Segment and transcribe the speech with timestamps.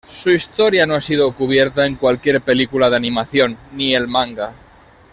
[0.09, 4.51] Su historia no ha sido cubierta en cualquier película de animación, ni el manga.